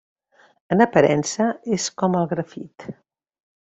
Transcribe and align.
En 0.75 0.81
aparença 0.85 1.47
és 1.77 1.85
com 2.03 2.17
el 2.23 2.27
grafit. 2.33 2.89